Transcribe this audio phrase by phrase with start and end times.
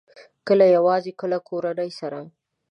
[0.47, 2.19] کله یوازې، کله کورنۍ سره